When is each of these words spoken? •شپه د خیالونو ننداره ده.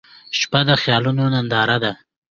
•شپه 0.39 0.59
د 0.67 0.69
خیالونو 0.81 1.23
ننداره 1.33 1.77
ده. 1.83 1.91